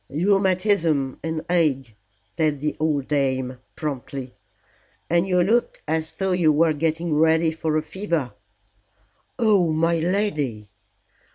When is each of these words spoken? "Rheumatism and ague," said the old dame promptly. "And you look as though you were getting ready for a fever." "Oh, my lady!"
"Rheumatism 0.09 1.19
and 1.23 1.45
ague," 1.47 1.93
said 2.35 2.59
the 2.59 2.75
old 2.79 3.07
dame 3.07 3.59
promptly. 3.75 4.33
"And 5.11 5.27
you 5.27 5.43
look 5.43 5.79
as 5.87 6.15
though 6.15 6.31
you 6.31 6.51
were 6.51 6.73
getting 6.73 7.13
ready 7.15 7.51
for 7.51 7.77
a 7.77 7.83
fever." 7.83 8.33
"Oh, 9.37 9.71
my 9.71 9.99
lady!" 9.99 10.71